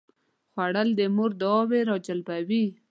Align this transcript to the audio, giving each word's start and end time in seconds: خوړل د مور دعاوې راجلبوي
خوړل 0.51 0.89
د 0.99 1.01
مور 1.15 1.31
دعاوې 1.41 1.81
راجلبوي 1.91 2.65